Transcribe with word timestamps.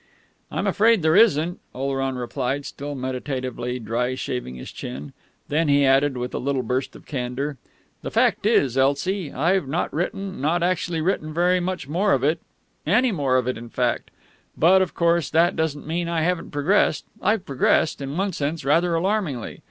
"I'm 0.49 0.65
afraid 0.65 1.03
there 1.03 1.15
isn't," 1.15 1.59
Oleron 1.75 2.15
replied, 2.15 2.65
still 2.65 2.95
meditatively 2.95 3.77
dry 3.77 4.15
shaving 4.15 4.55
his 4.55 4.71
chin. 4.71 5.13
Then 5.47 5.67
he 5.67 5.85
added, 5.85 6.17
with 6.17 6.33
a 6.33 6.39
little 6.39 6.63
burst 6.63 6.95
of 6.95 7.05
candour, 7.05 7.57
"The 8.01 8.09
fact 8.09 8.47
is, 8.47 8.79
Elsie, 8.79 9.31
I've 9.31 9.67
not 9.67 9.93
written 9.93 10.41
not 10.41 10.63
actually 10.63 11.01
written 11.01 11.31
very 11.35 11.59
much 11.59 11.87
more 11.87 12.13
of 12.13 12.23
it 12.23 12.41
any 12.83 13.11
more 13.11 13.37
of 13.37 13.47
it, 13.47 13.59
in 13.59 13.69
fact. 13.69 14.09
But, 14.57 14.81
of 14.81 14.95
course, 14.95 15.29
that 15.29 15.55
doesn't 15.55 15.85
mean 15.85 16.09
I 16.09 16.21
haven't 16.21 16.49
progressed. 16.49 17.05
I've 17.21 17.45
progressed, 17.45 18.01
in 18.01 18.17
one 18.17 18.33
sense, 18.33 18.65
rather 18.65 18.95
alarmingly. 18.95 19.59